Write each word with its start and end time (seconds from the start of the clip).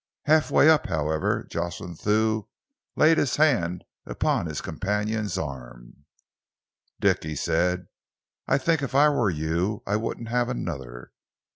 Half 0.23 0.49
way 0.49 0.67
up, 0.67 0.87
however, 0.87 1.43
Jocelyn 1.47 1.93
Thew 1.93 2.47
laid 2.95 3.19
his 3.19 3.35
hand 3.35 3.83
upon 4.03 4.47
his 4.47 4.59
companion's 4.59 5.37
arm. 5.37 6.05
"Dick," 6.99 7.21
he 7.23 7.35
said, 7.35 7.85
"I 8.47 8.57
think 8.57 8.81
if 8.81 8.95
I 8.95 9.09
were 9.09 9.29
you 9.29 9.83
I 9.85 9.97
wouldn't 9.97 10.29
have 10.29 10.49
another. 10.49 11.11